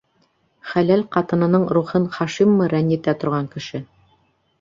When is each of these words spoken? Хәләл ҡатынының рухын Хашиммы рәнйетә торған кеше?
Хәләл 0.69 1.03
ҡатынының 1.15 1.67
рухын 1.77 2.07
Хашиммы 2.15 2.71
рәнйетә 2.73 3.15
торған 3.25 3.51
кеше? 3.53 3.83